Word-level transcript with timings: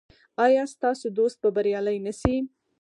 ایا 0.45 0.63
ستاسو 0.73 1.07
دوست 1.17 1.37
به 1.43 1.49
بریالی 1.55 1.97
نه 2.05 2.13
شي؟ 2.19 2.35